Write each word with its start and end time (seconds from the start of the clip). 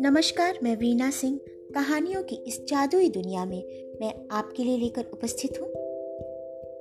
नमस्कार, 0.00 0.58
मैं 0.62 0.76
वीना 0.76 1.10
सिंह। 1.10 1.40
कहानियों 1.74 2.22
की 2.22 2.36
इस 2.36 2.64
जादुई 2.64 3.08
दुनिया 3.08 3.44
में 3.44 3.64
मैं 4.00 4.28
आपके 4.30 4.64
लिए 4.64 4.78
लेकर 4.78 5.04
उपस्थित 5.12 5.60
हूँ। 5.60 5.68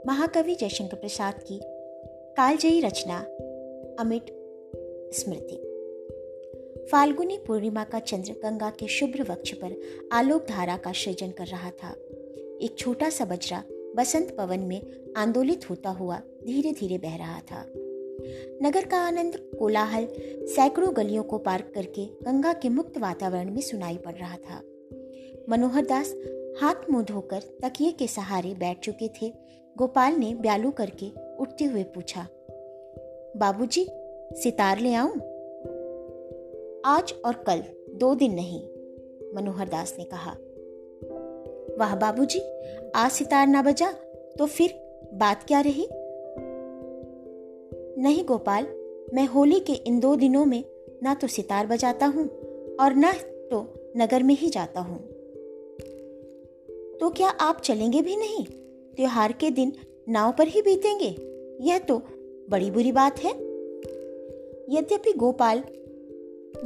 महाकवि 0.08 0.56
जयशंकर 0.56 0.98
प्रसाद 0.98 1.44
की 1.48 1.60
कालजयी 2.38 2.82
रचना 2.82 3.20
अमिट 4.00 4.26
स्मृति। 5.14 5.56
फाल्गुनी 6.92 7.38
पूर्णिमा 7.38 7.84
का 7.84 8.00
चंद्र 8.00 8.32
गंगा 8.32 8.70
के 8.70 8.88
शुभ्र 8.88 9.32
वक्ष 9.32 9.54
पर 9.54 9.82
आलोक 10.12 10.46
धारा 10.48 10.78
का 10.78 10.92
सृजन 10.92 11.32
कर 11.32 11.46
रहा 11.46 11.70
था। 11.70 11.92
एक 12.62 12.76
छोटा 12.78 13.10
सा 13.10 13.26
बजरा 13.26 13.64
बसंत 13.96 14.36
पवन 14.38 14.60
में 14.60 14.82
आंदोलित 15.18 15.70
होता 15.70 15.90
हुआ 15.90 16.22
धीरे 16.50 16.72
धीरे 16.72 16.98
बह 16.98 17.16
रहा 17.16 17.40
था। 17.42 17.66
नगर 18.64 18.86
का 18.86 18.98
आनंद, 18.98 19.36
कोलाहल, 19.60 20.08
सैकड़ों 20.48 20.96
गलियों 20.98 21.24
को 21.24 21.38
पार 21.38 21.62
करके 21.76 22.06
गंगा 22.24 22.54
के 22.54 22.70
मुक्त 22.70 22.98
वातावरण 22.98 23.52
में 23.52 23.62
सुनाई 23.62 23.98
पड़ 23.98 24.14
रहा 24.14 24.36
था। 24.38 24.62
मनोहर 25.50 25.86
दास 25.86 26.16
हाथ 26.62 26.90
मुँह 26.92 27.04
धोकर 27.04 27.42
तकिए 27.62 27.92
के 27.92 28.08
सहारे 28.08 28.54
बैठ 28.54 28.80
चुके 28.80 29.10
थे। 29.22 29.32
गोपाल 29.76 30.14
ने 30.14 30.34
ब्यालू 30.36 30.72
करके 30.72 31.12
उठते 31.36 31.66
हुए 31.66 31.84
पूछा, 31.86 32.28
बाबूजी, 33.38 33.86
सितार 34.34 34.80
ले 34.80 34.94
आऊँ? 34.94 35.14
आज 36.86 37.14
और 37.26 37.44
कल, 37.48 37.64
दो 37.96 38.14
दिन 38.16 38.34
नहीं, 38.34 38.62
मनोहर 39.36 39.70
दास 39.70 39.96
ने 40.00 40.06
कहा। 40.06 40.36
वाह 41.80 41.96
बाबूजी, 41.96 42.42
आज 42.96 43.12
सितार 43.12 43.48
ना 43.48 43.62
बजा 43.62 43.92
तो 44.38 44.46
फिर 44.48 44.74
बात 45.14 45.44
क्या 45.44 45.60
रही? 45.62 45.88
नहीं 48.00 48.24
गोपाल, 48.26 48.68
मैं 49.14 49.26
होली 49.26 49.60
के 49.60 49.74
इन 49.74 50.00
दो 50.00 50.16
दिनों 50.16 50.46
में 50.46 50.64
ना 51.04 51.14
तो 51.14 51.28
सितार 51.28 51.68
बजाता 51.68 52.06
हूँ 52.06 52.28
और 52.76 52.96
ना 52.96 53.12
तो 53.52 53.92
नगर 53.98 54.24
में 54.24 54.36
ही 54.36 54.50
जाता 54.50 54.80
हूँ। 54.80 55.00
तो 57.00 57.10
क्या 57.10 57.30
आप 57.30 57.62
चलेंगे 57.62 58.02
भी 58.02 58.16
नहीं? 58.16 58.46
त्योहार 58.96 59.32
के 59.32 59.50
दिन 59.52 59.74
नाव 60.10 60.32
पर 60.32 60.48
ही 60.48 60.62
बीतेंगे। 60.62 61.16
यह 61.62 61.80
तो 61.80 61.98
बड़ी 62.50 62.72
बुरी 62.72 62.92
बात 62.92 63.20
है। 63.20 63.32
यद्यपि 64.70 65.14
गोपाल, 65.14 65.64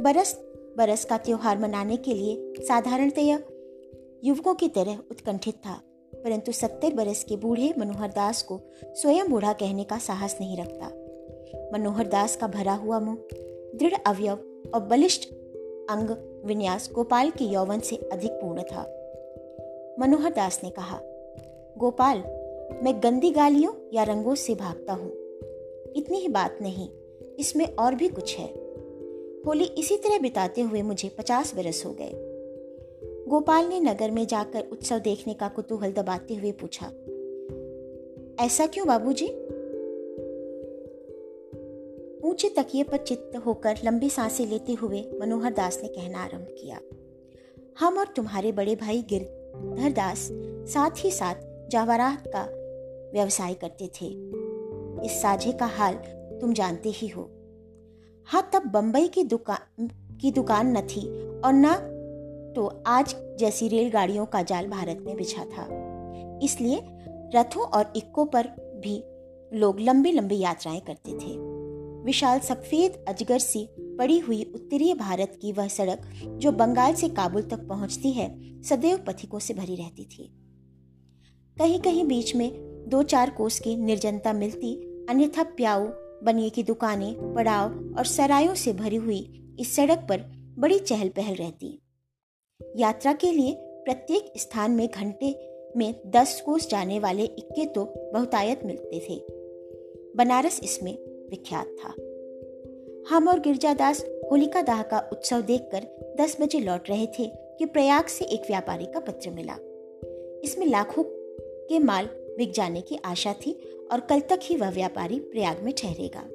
बरस 0.00 0.34
बरस 0.78 1.04
का 1.04 1.18
त्योहार 1.18 1.58
मनाने 1.58 1.96
के 1.96 2.14
लिए 2.14 2.64
साधारणतया 2.64 3.38
युवकों 4.24 4.54
की 4.54 4.68
तरह 4.68 4.98
उत्कंठित 5.10 5.54
था, 5.54 5.80
परंतु 6.14 6.52
सत्तर 6.52 6.94
बरस 6.94 7.24
के 7.24 7.36
बूढ़े 7.36 7.72
मनोहर 7.78 8.08
दास 8.08 8.42
को 8.42 8.60
स्वयं 8.84 9.30
बूढ़ा 9.30 9.52
कहने 9.52 9.84
का 9.84 9.98
साहस 9.98 10.36
नहीं 10.40 10.56
रखता। 10.56 10.90
मनोहर 11.72 12.06
दास 12.06 12.36
का 12.36 12.46
भरा 12.46 12.74
हुआ 12.74 12.98
मुँह, 12.98 13.16
दृढ़ 13.74 13.94
अवयव 14.06 14.70
और 14.74 14.80
बलिष्ठ 14.80 15.28
अंग 15.90 16.10
विन्यास 16.44 16.90
गोपाल 16.94 17.30
के 17.30 17.44
यौवन 17.44 17.80
से 17.80 17.96
अधिक 17.96 18.32
पूर्ण 18.32 18.62
था। 18.62 18.82
मनोहर 19.98 20.32
दास 20.32 20.60
ने 20.64 20.70
कहा, 20.70 21.00
गोपाल, 21.78 22.18
मैं 22.84 22.94
गंदी 23.02 23.30
गालियों 23.30 23.72
या 23.92 24.02
रंगों 24.02 24.34
से 24.34 24.54
भागता 24.54 24.92
हूँ। 24.92 25.10
इतनी 25.96 26.18
ही 26.18 26.28
बात 26.28 26.58
नहीं, 26.62 26.88
इसमें 27.38 27.66
और 27.66 27.94
भी 27.94 28.08
कुछ 28.08 28.36
है। 28.38 28.46
होली 29.46 29.64
इसी 29.64 29.96
तरह 29.96 30.18
बिताते 30.18 30.60
हुए 30.60 30.82
मुझे 30.82 31.08
पचास 31.08 31.54
बरस 31.54 31.82
हो 31.86 31.90
गए। 32.00 32.12
गोपाल 33.28 33.66
ने 33.66 33.80
नगर 33.80 34.10
में 34.10 34.26
जाकर 34.26 34.68
उत्सव 34.72 34.98
देखने 34.98 35.34
का 35.34 35.48
कुतूहल 35.48 35.92
दबाते 35.92 36.34
हुए 36.34 36.52
पूछा, 36.52 36.86
ऐसा 38.44 38.66
क्यों 38.66 38.86
बाबूजी? 38.86 39.26
ऊँचे 42.34 42.48
तकिए 42.48 42.82
पर 42.82 42.96
चित्त 42.96 43.36
होकर 43.36 43.78
लंबी 43.84 44.08
साँसें 44.10 44.46
लेते 44.46 44.72
हुए 44.72 45.04
मनोहर 45.20 45.52
दास 45.52 45.78
ने 45.82 45.88
कहना 45.88 46.18
आरंभ 46.18 46.46
किया। 46.58 46.78
हम 47.80 47.98
और 47.98 48.06
तुम्हारे 48.16 48.52
बड़े 48.52 48.74
भाई 48.76 49.02
गिरधर 49.02 49.92
दास 49.92 50.28
साथ 50.72 51.04
ही 51.04 51.10
साथ 51.10 51.34
जवाहरात 51.70 52.26
का 52.26 52.42
व्यवसाय 53.12 53.54
करते 53.54 53.86
थे। 53.86 54.06
इस 55.06 55.22
साझे 55.22 55.52
का 55.52 55.66
हाल 55.66 55.94
तुम 56.40 56.52
जानते 56.52 56.88
ही 56.88 57.08
हो। 57.08 57.30
हाँ 58.26 58.50
तब 58.52 58.66
बंबई 58.66 59.08
की 59.08 59.24
दुकान 59.24 59.88
की 60.20 60.30
दुकान 60.30 60.76
न 60.76 60.80
थी 60.80 61.08
और 61.40 61.52
न 61.54 61.74
तो 62.56 62.82
आज 62.86 63.16
जैसी 63.38 63.68
रेलगाड़ियों 63.68 64.26
का 64.26 64.42
जाल 64.42 64.66
भारत 64.66 64.98
में 65.06 65.16
बिछा 65.16 65.44
था। 65.44 65.68
इसलिए 66.42 66.82
रथों 67.36 67.62
और 67.62 67.92
इक्को 67.96 68.24
पर 68.24 68.46
भी 68.84 69.02
लोग 69.58 69.80
लंबी 69.80 70.12
लंबी 70.12 70.38
यात्राएँ 70.38 70.80
करते 70.80 71.12
थे। 71.12 71.53
विशाल 72.04 72.38
सफ़ेद 72.38 73.04
अजगर 73.08 73.38
सी 73.38 73.68
पड़ी 73.80 74.18
हुई 74.18 74.52
उत्तरी 74.54 74.94
भारत 74.94 75.38
की 75.42 75.52
वह 75.52 75.68
सड़क, 75.68 76.00
जो 76.24 76.52
बंगाल 76.52 76.94
से 76.94 77.08
काबुल 77.08 77.42
तक 77.42 77.66
पहुँचती 77.68 78.12
है, 78.12 78.62
सदैव 78.62 78.98
पथिकों 78.98 79.38
से 79.38 79.54
भरी 79.54 79.76
रहती 79.76 80.04
थी। 80.04 80.32
कहीं 81.58 81.80
कहीं 81.80 82.04
बीच 82.04 82.34
में 82.36 82.50
दो 82.88 83.02
चार 83.02 83.30
कोस 83.30 83.60
की 83.60 83.76
निर्जनता 83.76 84.32
मिलती, 84.32 84.74
अन्यथा 85.08 85.42
प्याऊ, 85.42 85.86
बनिए 86.22 86.50
की 86.50 86.62
दुकानें, 86.62 87.34
पड़ाव 87.34 87.94
और 87.98 88.04
सरायों 88.04 88.54
से 88.54 88.72
भरी 88.72 88.96
हुई 88.96 89.54
इस 89.60 89.76
सड़क 89.76 90.06
पर 90.08 90.20
बड़ी 90.58 90.78
चहल 90.78 91.08
पहल 91.08 91.34
रहती। 91.34 91.80
यात्रा 92.76 93.12
के 93.12 93.32
लिए 93.32 93.56
प्रत्येक 93.60 94.32
स्थान 94.36 94.70
में 94.70 94.88
घंटे 94.88 95.50
में 95.76 96.02
दस 96.06 96.42
कोस 96.46 96.68
जाने 96.70 96.98
वाले 96.98 97.24
इक्के 97.24 97.66
तो 97.66 97.84
बहुतायत 98.14 98.60
मिलते 98.64 99.06
थे। 99.10 99.24
बनारस 100.16 100.60
इसमें 100.62 101.13
विख्यात 101.30 101.66
था। 101.66 101.94
हम 103.08 103.28
और 103.28 103.40
गिरजादास 103.40 104.04
होलिका 104.30 104.62
दाह 104.62 104.82
का 104.82 105.08
उत्सव 105.12 105.40
देखकर 105.40 105.86
दस 106.20 106.36
बजे 106.40 106.58
लौट 106.58 106.90
रहे 106.90 107.06
थे 107.06 107.26
कि 107.58 107.66
प्रयाग 107.66 108.06
से 108.06 108.24
एक 108.24 108.42
व्यापारी 108.42 108.86
का 108.86 109.00
पत्र 109.00 109.30
मिला। 109.30 109.56
इसमें 110.44 110.66
लाखों 110.66 111.02
के 111.68 111.78
माल 111.78 112.08
बिक 112.38 112.52
जाने 112.52 112.80
की 112.80 112.98
आशा 113.04 113.32
थी 113.32 113.52
और 113.92 114.00
कल 114.00 114.20
तक 114.20 114.40
ही 114.42 114.56
वह 114.56 114.70
व्यापारी 114.70 115.18
प्रयाग 115.20 115.62
में 115.62 115.72
ठहरेगा। 115.78 116.28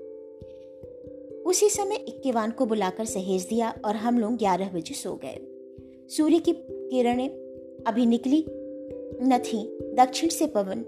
उसी 1.46 1.70
समय 1.70 1.96
इक्केवान 1.96 2.52
को 2.52 2.66
बुलाकर 2.66 3.06
सहेज 3.06 3.44
दिया 3.44 3.74
और 3.86 3.96
हम 3.96 4.20
लोग 4.20 4.38
ग्यारह 4.38 4.70
बजे 4.70 4.94
सो 4.94 5.20
गए। 5.26 5.38
सूर्य 6.10 6.40
की 6.40 6.54
किरणें 6.62 7.30
अभी 7.88 8.06
निकली 8.06 8.46
न 9.22 9.38
थी। 9.46 9.78
दक्षिण 9.94 10.30
से 10.30 10.48
पवन, 10.48 10.82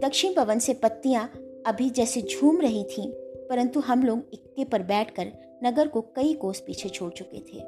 दक्षिण 0.00 0.34
पवन 0.34 0.58
से 0.58 0.74
पत्तियाँ 0.74 1.32
अभी 1.68 1.90
जैसे 1.90 2.22
झूम 2.22 2.60
रही 2.60 2.84
थीं, 2.84 3.10
परंतु 3.48 3.80
हम 3.80 4.02
लोग 4.02 4.18
इक्के 4.32 4.64
पर 4.64 4.82
बैठकर 4.82 5.32
नगर 5.64 5.88
को 5.88 6.00
कई 6.00 6.34
कोस 6.34 6.60
पीछे 6.60 6.88
छोड़ 6.88 7.12
चुके 7.12 7.38
थे। 7.38 7.58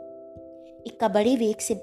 इक्का 0.87 1.09
बड़े 1.09 1.37
वेग 1.37 1.57
से 1.57 1.75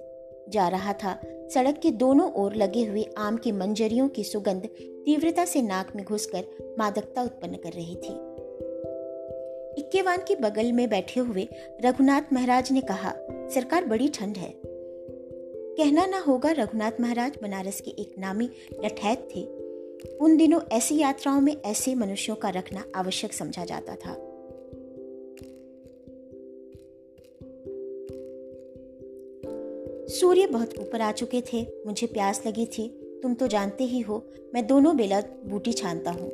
जा 0.50 0.67
रहा 0.67 0.94
था। 0.94 1.19
सड़क 1.53 1.77
के 1.77 1.91
दोनों 1.91 2.31
ओर 2.31 2.56
लगे 2.56 2.85
हुए 2.85 3.06
आम 3.17 3.38
की 3.38 3.51
मंजरियों 3.51 4.09
की 4.09 4.23
सुगंध 4.23 4.66
तीव्रता 5.06 5.45
से 5.45 5.61
नाक 5.61 5.95
में 5.95 6.06
घुसकर 6.06 6.75
मादकता 6.79 7.23
उत्पन्न 7.23 7.56
कर 7.56 7.72
रही 7.72 7.95
थी। 7.95 8.13
इक्केवान 9.77 10.17
के 10.17 10.35
बगल 10.35 10.72
में 10.72 10.89
बैठे 10.89 11.19
हुए 11.19 11.47
रघुनाथ 11.85 12.33
महाराज 12.33 12.72
ने 12.72 12.81
कहा, 12.81 13.13
सरकार 13.50 13.85
बड़ी 13.85 14.07
ठंड 14.07 14.38
है। 14.38 14.53
कहना 15.77 16.06
ना 16.06 16.19
होगा 16.19 16.51
रघुनाथ 16.51 16.91
महाराज 17.01 17.38
बनारस 17.41 17.81
के 17.81 17.91
एक 17.91 18.16
नामी 18.19 18.50
लठैत 18.83 19.27
थे। 19.35 19.56
उन 20.21 20.37
दिनों 20.37 20.61
ऐसी 20.71 20.97
यात्राओं 20.97 21.41
में 21.41 21.61
ऐसे 21.65 21.95
मनुष्यों 21.95 22.35
का 22.35 22.49
रखना 22.49 22.83
आवश्यक 22.95 23.33
समझा 23.33 23.65
जाता 23.65 23.95
था। 23.95 24.13
सूर्य 30.07 30.47
बहुत 30.47 30.79
ऊपर 30.79 31.01
आ 31.01 31.11
चुके 31.11 31.41
थे, 31.41 31.67
मुझे 31.85 32.07
प्यास 32.07 32.47
लगी 32.47 32.65
थी। 32.65 32.87
तुम 33.23 33.33
तो 33.33 33.47
जानते 33.47 33.83
ही 33.83 33.99
हो, 33.99 34.25
मैं 34.53 34.67
दोनों 34.67 34.97
बेला 34.97 35.21
बूटी 35.21 35.73
छानता 35.73 36.11
हूँ। 36.11 36.31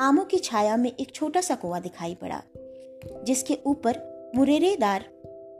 आमों 0.00 0.24
की 0.24 0.38
छाया 0.38 0.76
में 0.76 0.92
एक 1.00 1.14
छोटा 1.14 1.40
सा 1.40 1.54
कुआँ 1.54 1.82
दिखाई 1.82 2.14
पड़ा, 2.14 2.42
जिसके 3.24 3.58
ऊपर 3.66 4.00
मुरेरेदार 4.36 5.04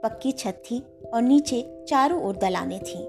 पक्की 0.03 0.31
छत 0.31 0.63
थी 0.71 0.83
और 1.13 1.21
नीचे 1.21 1.85
चारों 1.87 2.23
ओर 2.23 2.35
दलाने 2.35 2.79
थी। 2.79 2.99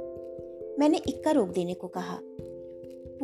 मैंने 0.78 1.00
इक्का 1.08 1.30
रोक 1.30 1.48
देने 1.48 1.74
को 1.74 1.88
कहा 1.88 2.18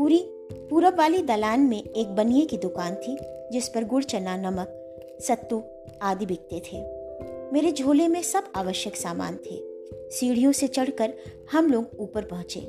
पूरी, 0.00 0.24
पूरब 0.52 0.98
वाली 0.98 1.22
दलान 1.22 1.60
में 1.60 1.84
एक 1.84 2.08
बनिए 2.08 2.46
की 2.46 2.56
दुकान 2.56 2.94
थी, 2.94 3.18
जिस 3.52 3.68
पर 3.68 3.84
गुड़, 3.84 4.04
चना, 4.04 4.36
नमक, 4.36 4.68
सत्तू 5.20 5.62
आदि 6.02 6.26
बिकते 6.26 6.60
थे। 6.60 6.76
मेरे 7.52 7.72
झोले 7.72 8.08
में 8.08 8.22
सब 8.22 8.44
आवश्यक 8.54 8.96
सामान 8.96 9.36
थे। 9.36 9.62
सीढ़ियों 9.94 10.52
से 10.52 10.66
चढ़कर 10.68 11.14
हम 11.52 11.66
लोग 11.72 11.86
ऊपर 11.98 12.22
पहुँचे। 12.24 12.60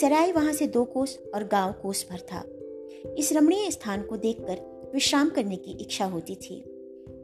सराय 0.00 0.32
वहाँ 0.32 0.52
से 0.52 0.66
दो 0.66 0.84
कोस 0.84 1.22
और 1.34 1.44
गाँव 1.44 1.72
कोस 1.72 2.06
भर 2.10 2.20
था। 2.20 2.44
इस 3.18 3.32
रमणीय 3.32 3.70
स्थान 3.70 4.02
को 4.02 4.16
देखकर 4.16 4.90
विश्राम 4.94 5.28
करने 5.28 5.56
की 5.56 5.70
इच्छा 5.70 6.04
होती 6.04 6.34
थी। 6.34 6.64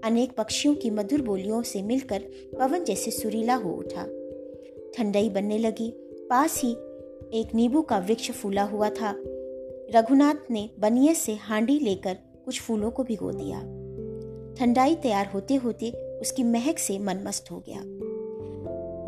अनेक 0.05 0.33
पक्षियों 0.33 0.75
की 0.75 0.91
मधुर 0.91 1.23
बोलियों 1.23 1.63
से 1.63 1.83
मिलकर 1.83 2.25
पवन 2.59 2.85
जैसे 2.85 3.11
सुरीला 3.11 3.55
हो 3.55 3.71
उठा। 3.71 4.03
ठंडई 4.95 5.29
बनने 5.29 5.59
लगी, 5.59 5.91
पास 6.31 6.63
ही 6.63 6.77
एक 7.35 7.55
नींबू 7.55 7.83
का 7.83 7.99
वृक्ष 7.99 8.31
फूला 8.31 8.63
हुआ 8.63 8.91
था। 8.91 9.15
रघुनाथ 9.95 10.35
ने 10.51 10.71
बनिए 10.79 11.15
से 11.15 11.35
हांडी 11.35 11.79
लेकर 11.79 12.19
कुछ 12.45 12.61
फूलों 12.61 12.91
को 12.91 13.05
भिगो 13.05 13.33
दिया। 13.33 13.59
ठंडाई 14.55 14.95
तैयार 14.95 15.27
होते 15.27 15.55
होते 15.55 15.91
उसकी 16.21 16.43
महक 16.43 16.79
से 16.79 16.99
मन 16.99 17.19
मस्त 17.27 17.51
हो 17.51 17.63
गया। 17.69 17.81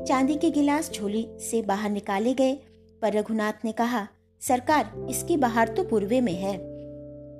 चांदी 0.04 0.34
के 0.34 0.50
गिलास 0.50 0.92
झोली 0.92 1.28
से 1.38 1.62
बाहर 1.62 1.90
निकाले 1.90 2.34
गए, 2.34 2.54
पर 3.02 3.12
रघुनाथ 3.12 3.52
ने 3.64 3.72
कहा, 3.72 4.08
सरकार, 4.40 5.06
इसकी 5.10 5.36
बाहर 5.36 5.68
तो 5.68 5.84
पूर्वे 5.84 6.20
में 6.20 6.32
है। 6.32 6.58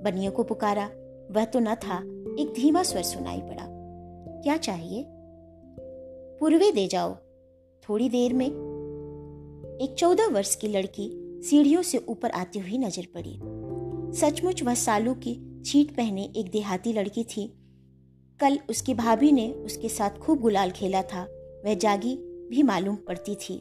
बनियों 0.02 0.32
को 0.32 0.42
पुकारा, 0.42 0.90
वह 1.30 1.44
तो 1.44 1.60
न 1.60 1.74
था, 1.74 1.96
एक 2.42 2.52
धीमा 2.56 2.82
स्वर 2.82 3.02
सुनाई 3.02 3.40
पड़ा। 3.40 3.66
क्या 4.42 4.56
चाहिए? 4.56 5.06
पूर्वे 6.40 6.72
दे 6.72 6.86
जाओ। 6.86 7.16
थोड़ी 7.88 8.08
देर 8.08 8.32
में 8.32 8.69
एक 9.80 9.94
चौदह 9.94 10.26
वर्ष 10.26 10.54
की 10.56 10.68
लड़की 10.68 11.08
सीढ़ियों 11.44 11.82
से 11.82 11.98
ऊपर 11.98 12.30
आती 12.30 12.58
हुई 12.58 12.78
नज़र 12.78 13.06
पड़ी। 13.14 13.38
सचमुच 14.20 14.62
वह 14.62 14.74
सालू 14.74 15.14
की 15.14 15.62
छीट 15.66 15.90
पहने 15.90 16.24
एक 16.36 16.50
देहाती 16.50 16.92
लड़की 16.92 17.24
थी। 17.24 17.46
कल 18.40 18.58
उसकी 18.70 18.94
भाभी 18.94 19.32
ने 19.32 19.52
उसके 19.52 19.88
साथ 19.88 20.10
खूब 20.10 20.40
गुलाल 20.40 20.70
खेला 20.70 21.02
था, 21.02 21.22
वह 21.64 21.74
जागी 21.74 22.14
भी 22.50 22.62
मालूम 22.62 22.96
पड़ती 22.96 23.34
थी। 23.34 23.54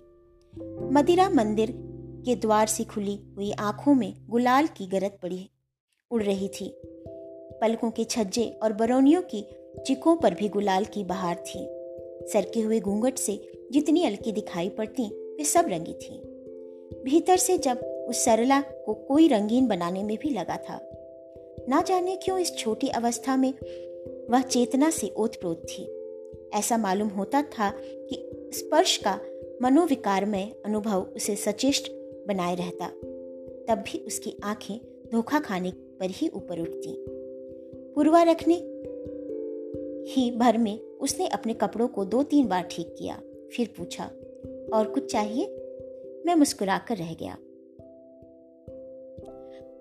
मदिरा 0.92 1.30
मंदिर 1.30 1.74
के 2.26 2.36
द्वार 2.36 2.68
से 2.68 2.84
खुली 2.84 3.16
हुई 3.36 3.52
आँखों 3.52 3.94
में 3.94 4.14
गुलाल 4.30 4.68
की 4.68 4.88
गरज 4.88 5.12
पड़ी, 5.22 5.50
उड़ 6.12 6.24
रही 6.24 6.48
थी। 6.48 6.72
पलकों 7.62 7.92
के 7.92 8.04
छज्जे 8.04 8.46
और 8.64 8.74
बरौनियों 8.74 9.22
की 9.22 9.46
चिकों 9.88 10.16
पर 10.16 10.34
भी 10.34 10.50
गुलाल 10.50 10.86
की 10.86 11.04
बहार 11.04 11.36
थी। 11.36 11.66
सरके 12.28 12.62
हुए 12.62 12.80
घूंघट 12.80 13.18
से 13.18 13.42
जितनी 13.72 14.04
अलकी 14.04 14.32
दिखाई 14.32 14.70
पड़ती 14.70 15.10
वे 15.40 15.46
सब 15.46 15.66
रंगी 15.68 15.94
थी। 15.94 16.16
भीतर 17.04 17.38
से 17.38 17.58
जब 17.58 18.06
उस 18.10 18.26
सरला 18.26 18.62
को 18.62 18.94
कोई 18.94 19.28
रंगीन 19.28 19.68
बनाने 19.68 20.04
में 20.04 20.18
भी 20.18 20.30
लगा 20.30 20.58
था, 20.58 20.80
ना 21.70 21.82
जाने 21.82 22.16
क्यों 22.16 22.40
इस 22.40 22.56
छोटी 22.56 22.88
अवस्था 22.88 23.38
में 23.38 23.54
वह 24.30 24.42
चेतना 24.42 24.90
से 24.90 25.14
ओतप्रोत 25.18 25.64
थी। 25.64 25.84
ऐसा 26.54 26.78
मालूम 26.78 27.08
होता 27.08 27.42
था 27.42 27.72
कि 27.80 28.50
स्पर्श 28.54 28.98
का 28.98 29.20
मनोविकारमय 29.62 30.52
अनुभव 30.66 31.02
उसे 31.16 31.36
सचेष्ट 31.36 31.92
बनाए 32.28 32.56
रहता, 32.56 32.88
तब 33.68 33.84
भी 33.88 34.04
उसकी 34.08 34.36
आँखें 34.44 34.78
धोखा 35.12 35.40
खाने 35.40 35.72
पर 35.72 36.10
ही 36.10 36.30
ऊपर 36.30 36.60
उठती। 36.60 36.96
पूर्वा 37.96 38.24
रखने 38.24 38.56
ही 40.12 40.32
भर 40.32 40.58
में 40.58 40.80
उसने 40.80 41.28
अपने 41.28 41.54
कपड़ों 41.54 41.88
को 41.88 42.06
दो 42.06 42.24
तीन 42.24 42.48
बार 42.48 42.68
ठीक 42.72 42.96
किया, 43.00 43.22
फिर 43.54 43.74
पूछा 43.78 44.10
और 44.74 44.88
कुछ 44.88 45.12
चाहिए? 45.12 45.46
मैं 46.26 46.36
मुस्कुराकर 46.36 46.98
रह 46.98 47.14
गया। 47.14 47.38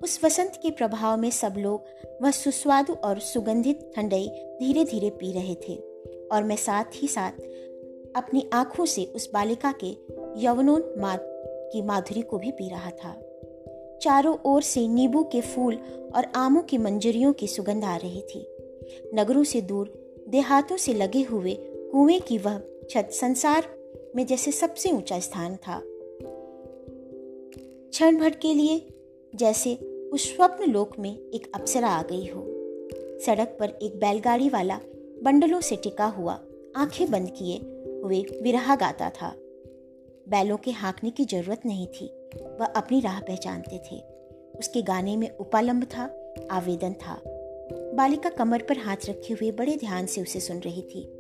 उस 0.03 0.25
वसंत 0.25 0.53
के 0.63 0.71
प्रभाव 0.71 1.17
में 1.17 1.31
सब 1.31 1.55
लोग 1.59 1.85
वह 2.23 2.31
सुस्वादु 2.31 2.93
और 2.95 3.19
सुगंधित 3.19 3.93
ठंडई 3.97 4.29
धीरे 4.61 4.85
धीरे 4.85 5.11
पी 5.11 5.33
रहे 5.33 5.55
थे 5.55 5.75
और 6.33 6.43
मैं 6.43 6.57
साथ 6.57 6.85
ही 6.95 7.09
साथ 7.09 7.31
अपनी 8.17 8.51
आँखों 8.53 8.87
से 8.87 9.05
उस 9.05 9.31
बालिका 9.35 9.75
के 9.85 9.97
यवनोन्माद 10.47 11.21
की 11.73 11.83
माधुरी 11.83 12.23
को 12.23 12.39
भी 12.39 12.51
पी 12.51 12.69
रहा 12.69 12.91
था। 12.91 13.23
चारों 14.03 14.37
ओर 14.45 14.63
से 14.63 14.89
नींबू 14.89 15.23
के 15.23 15.41
फूल 15.41 15.75
और 16.17 16.33
आमों 16.35 16.63
की 16.63 16.79
मंजरियों 16.79 17.33
की 17.33 17.47
सुगंध 17.47 17.85
आ 17.85 17.97
रही 17.97 18.23
थी। 18.23 18.49
नगरों 19.15 19.45
से 19.45 19.61
दूर, 19.61 20.15
देहातों 20.29 20.77
से 20.77 20.95
लगे 20.95 21.23
हुए 21.23 21.55
कुएँ 21.61 22.21
की 22.21 22.39
वह 22.39 22.63
छत 22.91 23.09
संसार 23.13 23.78
में 24.17 24.27
जैसे 24.27 24.53
सबसे 24.53 24.91
ऊँचा 24.91 25.19
स्थान 25.19 25.57
था। 25.57 25.83
क्षण 27.91 28.17
भर 28.17 28.31
के 28.31 28.55
लिए 28.55 28.89
जैसे 29.35 29.75
उस 30.13 30.37
स्वप्न 30.37 30.71
लोक 30.71 30.99
में 30.99 31.19
एक 31.19 31.53
अप्सरा 31.55 31.89
आ 31.89 32.03
गई 32.03 32.27
हो। 32.27 32.47
सड़क 33.27 33.57
पर 33.61 33.69
एक 33.83 33.97
बैलगाड़ी 33.97 34.49
वाला 34.49 34.81
बंडलों 35.23 35.61
से 35.61 35.77
टिका 35.77 36.07
हुआ, 36.07 36.41
आँखें 36.77 37.11
बंद 37.11 37.31
किए 37.31 37.57
हुए 38.05 38.25
विरहा 38.43 38.77
गाता 38.77 39.11
था। 39.11 39.35
बैलों 40.29 40.57
के 40.57 40.71
हाँकने 40.71 41.11
की 41.11 41.25
ज़रूरत 41.25 41.61
नहीं 41.67 41.87
थी, 41.87 42.07
वह 42.61 42.67
अपनी 42.67 43.01
राह 43.01 43.21
पहचानते 43.21 43.79
थे। 43.79 44.01
उसके 44.59 44.83
गाने 44.83 45.17
में 45.17 45.37
उपालंब 45.37 45.85
था, 45.85 46.35
आवेदन 46.51 46.93
था। 46.93 47.23
बालिका 47.95 48.31
कमर 48.31 48.63
पर 48.63 48.79
हाथ 48.79 48.97
रखे 49.09 49.35
हुए 49.35 49.51
बड़े 49.51 49.77
ध्यान 49.77 50.07
से 50.07 50.23
उसे 50.23 50.41
सुन 50.41 50.59
रही 50.59 50.83
थी। 50.83 51.18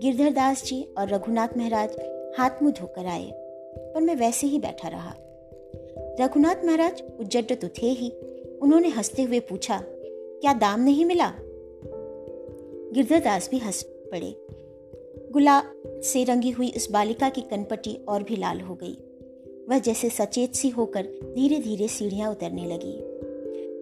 गिरधर 0.00 0.30
दास 0.30 0.64
जी 0.64 0.94
और 0.98 1.08
रघुनाथ 1.08 1.48
महाराज 1.56 1.96
हाथ 2.38 2.50
मुँह 2.62 2.72
धोकर 2.72 3.06
आए, 3.06 3.30
पर 3.94 4.00
मैं 4.00 4.16
वैसे 4.16 4.46
ही 4.46 4.58
बैठा 4.58 4.88
रहा। 4.88 5.14
रघुनाथ 6.20 6.64
महाराज 6.64 7.02
उज्जड 7.20 7.60
तो 7.60 7.68
थे 7.68 7.86
ही, 7.86 8.10
उन्होंने 8.62 8.88
हँसते 8.88 9.22
हुए 9.22 9.40
पूछा, 9.40 9.80
क्या 9.84 10.52
दाम 10.52 10.80
नहीं 10.80 11.04
मिला? 11.04 11.32
गिरधर 12.94 13.18
दास 13.18 13.50
भी 13.50 13.58
हंस 13.58 13.82
पड़े। 13.88 14.36
गुलाब 15.32 15.82
से 16.04 16.24
रंगी 16.24 16.50
हुई 16.50 16.72
उस 16.76 16.90
बालिका 16.90 17.28
की 17.28 17.40
कनपट्टी 17.40 17.94
और 18.08 18.22
भी 18.22 18.36
लाल 18.36 18.60
हो 18.60 18.74
गई। 18.74 18.98
वह 19.68 19.78
जैसे 19.78 20.10
सचेत 20.10 20.54
सी 20.54 20.68
होकर 20.68 21.02
धीरे 21.02 21.58
धीरे 21.58 21.88
सीढ़ियाँ 21.88 22.30
उतरने 22.30 22.66
लगी। 22.66 22.98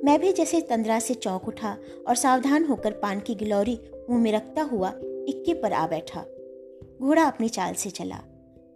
मैं 0.04 0.20
भी 0.20 0.32
जैसे 0.32 0.60
तंद्रा 0.60 0.98
से 0.98 1.14
चौंक 1.14 1.48
उठा 1.48 1.76
और 2.08 2.14
सावधान 2.14 2.64
होकर 2.64 2.90
पान 2.92 3.20
की 3.20 3.34
गिलौरी 3.34 3.78
मुँह 4.10 4.20
में 4.20 4.32
रखता 4.32 4.62
हुआ 4.62 4.92
इक्के 5.28 5.54
पर 5.54 5.72
आ 5.72 5.86
बैठा। 5.86 6.24
घोड़ा 7.00 7.24
अपनी 7.24 7.48
चाल 7.48 7.74
से 7.74 7.90
चला। 7.90 8.20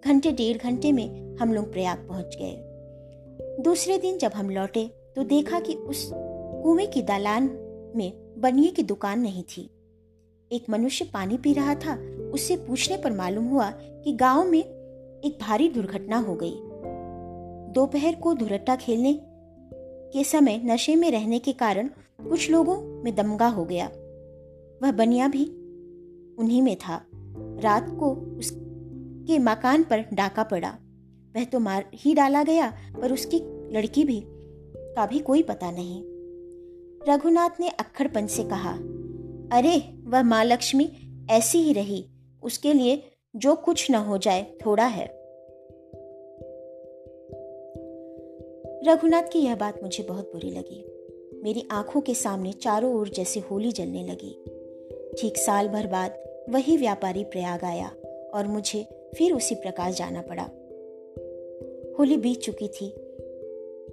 घंटे 0.04 0.32
डेढ़ 0.32 0.58
घंटे 0.58 0.92
में 0.92 1.36
हम 1.36 1.52
लोग 1.52 1.72
प्रयाग 1.72 1.98
पहुँच 2.08 2.36
गए। 2.40 2.66
दूसरे 3.62 3.98
दिन 3.98 4.18
जब 4.18 4.32
हम 4.34 4.50
लौटे 4.50 4.90
तो 5.16 5.24
देखा 5.24 5.60
कि 5.60 5.74
उस 5.74 6.10
कुएँ 6.14 6.86
की 6.86 7.02
दालान 7.02 7.44
में 7.96 8.34
बनिए 8.38 8.70
की 8.70 8.82
दुकान 8.82 9.20
नहीं 9.20 9.42
थी। 9.42 9.70
एक 10.52 10.70
मनुष्य 10.70 11.04
पानी 11.04 11.36
पी 11.36 11.52
रहा 11.52 11.74
था। 11.74 12.16
उससे 12.34 12.56
पूछने 12.56 12.96
पर 12.96 13.12
मालूम 13.12 13.44
हुआ 13.44 13.70
कि 13.70 14.12
गाँव 14.12 14.44
में 14.44 14.60
एक 15.24 15.38
भारी 15.40 15.68
दुर्घटना 15.68 16.18
हो 16.18 16.34
गई। 16.34 16.54
दोपहर 17.72 18.14
को 18.14 18.34
धुरट्टा 18.34 18.76
खेलने 18.76 19.20
के 20.12 20.24
समय 20.24 20.60
नशे 20.64 20.96
में 20.96 21.10
रहने 21.10 21.38
के 21.38 21.52
कारण 21.52 21.88
कुछ 22.28 22.50
लोगों 22.50 23.02
में 23.02 23.14
दमगा 23.14 23.46
हो 23.46 23.64
गया। 23.64 23.86
वह 24.82 24.92
बनिया 24.92 25.28
भी 25.28 25.56
उन्हीं 26.40 26.62
में 26.62 26.76
था। 26.76 27.06
रात 27.60 27.86
को 28.00 28.36
उसके 28.38 29.38
मकान 29.38 29.82
पर 29.82 30.04
डाका 30.14 30.42
पड़ा। 30.42 30.78
वह 31.36 31.44
तो 31.44 31.58
मार 31.58 31.90
ही 31.94 32.14
डाला 32.14 32.42
गया, 32.42 32.72
पर 33.02 33.12
उसकी 33.12 33.36
लड़की 33.72 34.04
भी, 34.04 34.24
का 34.76 35.06
भी 35.06 35.18
कोई 35.18 35.42
पता 35.42 35.70
नहीं। 35.70 36.02
रघुनाथ 37.08 37.50
ने 37.60 37.68
अक्खड़पन 37.68 38.26
से 38.26 38.44
कहा, 38.44 38.72
अरे, 39.56 40.02
वह 40.04 40.22
माँ 40.22 40.44
लक्ष्मी 40.44 40.92
ऐसी 41.30 41.58
ही 41.58 41.72
रही। 41.72 42.06
उसके 42.42 42.72
लिए 42.72 43.02
जो 43.36 43.54
कुछ 43.54 43.90
न 43.90 43.94
हो 43.94 44.18
जाए, 44.18 44.46
थोड़ा 44.66 44.86
है। 44.86 45.04
रघुनाथ 48.88 49.22
की 49.22 49.38
यह 49.38 49.56
बात 49.56 49.82
मुझे 49.82 50.04
बहुत 50.04 50.24
बुरी 50.24 50.50
लगी। 50.50 50.84
मेरी 51.44 51.68
आँखों 51.70 52.00
के 52.00 52.14
सामने 52.14 52.52
चारों 52.52 52.94
ओर 52.94 53.08
जैसे 53.08 53.40
होली 53.40 53.72
जलने 53.72 54.06
लगी। 54.06 54.44
ठीक 55.20 55.36
साल 55.36 55.68
भर 55.68 55.86
बाद 55.86 56.29
वही 56.48 56.76
व्यापारी 56.76 57.24
प्रयाग 57.24 57.64
आया 57.64 57.88
और 58.34 58.46
मुझे 58.46 59.10
फिर 59.18 59.32
उसी 59.32 59.54
प्रकार 59.54 59.92
जाना 59.92 60.22
पड़ा। 60.22 60.42
होली 61.98 62.16
बीत 62.16 62.38
चुकी 62.38 62.68
थी। 62.68 62.94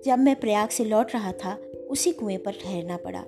जब 0.06 0.20
मैं 0.20 0.39
प्रयाग 0.39 0.70
से 0.70 0.86
लौट 0.86 1.13
रहा 1.13 1.32
था, 1.32 1.58
उसी 1.89 2.12
कुएँ 2.12 2.38
पर 2.38 2.51
ठहरना 2.51 2.98
पड़ा। 2.98 3.25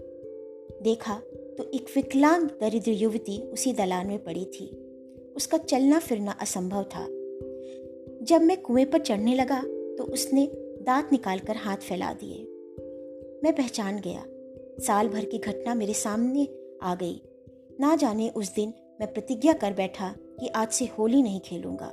देखा 0.81 1.21
तो 1.57 1.63
एक 1.63 1.85
विकलांग 1.95 2.49
दरिद्र 2.61 2.91
युवती 2.91 3.41
उसी 3.41 3.73
दलान 3.73 4.07
में 4.07 4.23
पड़ी 4.23 4.45
थी। 4.45 4.65
उसका 5.35 5.57
चलना 5.57 5.99
फिरना 5.99 6.31
असंभव 6.31 6.83
था। 6.83 7.05
जब 8.25 8.41
मैं 8.41 8.61
कुएँ 8.61 8.85
पर 8.85 8.99
चढ़ने 8.99 9.35
लगा 9.35 9.61
तो 9.65 10.03
उसने 10.03 10.51
दांत 10.81 11.09
निकालकर 11.11 11.55
हाथ 11.55 11.77
फैला 11.77 12.13
दिए। 12.13 12.43
मैं 13.43 13.53
पहचान 13.53 13.99
गया। 13.99 14.25
साल 14.88 15.07
भर 15.07 15.25
की 15.25 15.38
घटना 15.38 15.73
मेरे 15.73 15.93
सामने 15.93 16.47
आ 16.81 16.95
गई। 16.95 17.21
ना 17.79 17.95
जाने 17.95 18.29
उस 18.29 18.55
दिन 18.55 18.73
मैं 18.99 19.13
प्रतिज्ञा 19.13 19.53
कर 19.53 19.73
बैठा 19.73 20.15
कि 20.39 20.47
आज 20.47 20.69
से 20.69 20.85
होली 20.85 21.21
नहीं 21.21 21.39
खेलूँगा। 21.39 21.85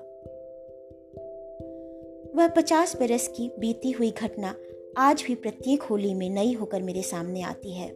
वह 2.36 2.48
पचास 2.48 2.96
बरस 2.96 3.28
की 3.28 3.50
बीती 3.58 3.90
हुई 3.90 4.10
घटना 4.10 4.54
आज 4.98 5.24
भी 5.26 5.34
प्रत्येक 5.34 5.82
होली 5.82 6.14
में 6.14 6.30
नई 6.30 6.52
होकर 6.52 6.82
मेरे 6.82 7.02
सामने 7.02 7.42
आती 7.42 7.72
है। 7.72 7.88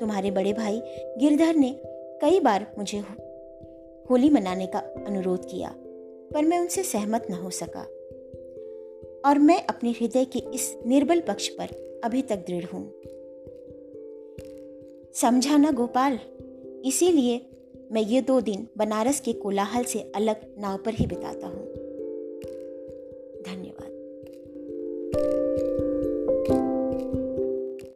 तुम्हारे 0.00 0.30
बड़े 0.30 0.52
भाई 0.52 0.82
गिरधर 1.18 1.56
ने 1.56 1.80
कई 2.22 2.40
बार 2.40 2.74
मुझे 2.78 2.98
होली 4.10 4.30
मनाने 4.30 4.66
का 4.66 4.78
अनुरोध 4.78 5.44
किया, 5.44 5.74
पर 6.34 6.44
मैं 6.44 6.58
उनसे 6.58 6.82
सहमत 6.82 7.26
न 7.30 7.34
हो 7.34 7.50
सका। 7.50 7.82
और 9.28 9.38
मैं 9.38 9.66
अपने 9.66 9.90
हृदय 9.90 10.24
के 10.24 10.38
इस 10.38 10.78
निर्बल 10.86 11.20
पक्ष 11.20 11.48
पर 11.48 12.00
अभी 12.04 12.22
तक 12.22 12.36
दृढ़ 12.36 12.64
हूँ। 12.64 12.92
समझा 15.14 15.56
ना 15.56 15.70
गोपाल, 15.70 16.18
इसीलिए 16.84 17.40
मैं 17.92 18.02
ये 18.02 18.20
दो 18.20 18.40
दिन 18.40 18.68
बनारस 18.78 19.20
के 19.20 19.32
कोलाहल 19.32 19.84
से 19.84 20.12
अलग 20.14 20.54
नाव 20.58 20.78
पर 20.78 20.94
ही 20.94 21.06
बिताता 21.06 21.46
हूँ। 21.46 21.65